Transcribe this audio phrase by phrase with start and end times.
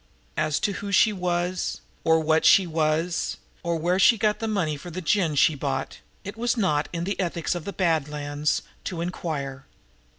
[0.35, 4.75] As to who she was, or what she was, or where she got her money
[4.75, 8.63] for the gin she bought, it was not in the ethics of the Bad Lands
[8.85, 9.67] to inquire.